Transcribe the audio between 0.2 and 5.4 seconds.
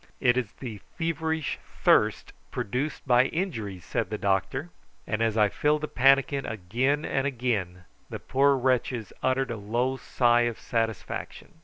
is the feverish thirst produced by injuries," said the doctor; and as